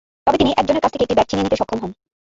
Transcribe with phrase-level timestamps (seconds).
[0.27, 1.91] তবে তিনি একজনের কাছ থেকে একটি ব্যাগ ছিনিয়ে নিতে সক্ষম হন।